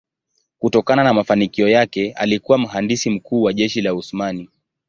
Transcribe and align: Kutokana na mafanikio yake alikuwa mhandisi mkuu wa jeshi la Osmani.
Kutokana 0.59 1.03
na 1.03 1.13
mafanikio 1.13 1.69
yake 1.69 2.13
alikuwa 2.13 2.57
mhandisi 2.57 3.09
mkuu 3.09 3.41
wa 3.43 3.53
jeshi 3.53 3.81
la 3.81 3.93
Osmani. 3.93 4.49